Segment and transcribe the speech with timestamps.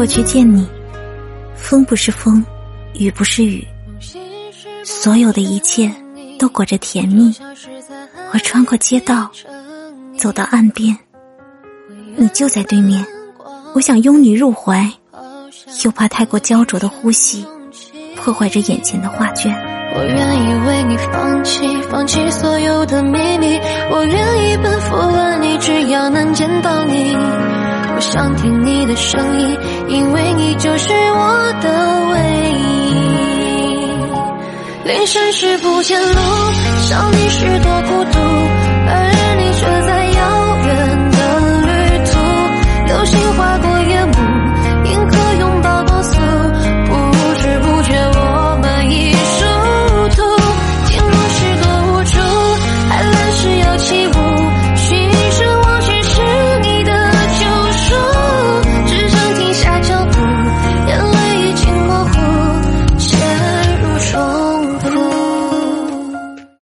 [0.00, 0.66] 过去见你，
[1.54, 2.42] 风不是风，
[2.94, 3.62] 雨不是雨，
[4.82, 5.94] 所有的一切
[6.38, 7.30] 都裹着甜蜜。
[8.32, 9.30] 我穿过街道，
[10.16, 10.96] 走到岸边，
[12.16, 13.04] 你就在对面。
[13.74, 14.90] 我想拥你入怀，
[15.84, 17.44] 又怕太过焦灼的呼吸
[18.16, 19.54] 破坏着眼前的画卷。
[19.94, 23.60] 我愿意为你放弃，放弃所有的秘密。
[23.90, 27.14] 我愿意奔赴万里，只要能见到你。
[28.00, 31.68] 想听你的声音，因为你就是我的
[32.12, 32.16] 唯
[32.50, 32.94] 一。
[34.84, 36.18] 凌晨时不见路，
[36.88, 38.18] 想你时多孤独。